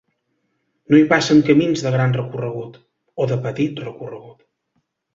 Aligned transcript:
No 0.93 0.97
hi 0.99 1.05
passen 1.11 1.43
camins 1.51 1.85
de 1.87 1.93
gran 1.97 2.17
recorregut, 2.21 2.83
o 3.27 3.31
de 3.35 3.41
petit 3.47 3.87
recorregut. 3.89 4.47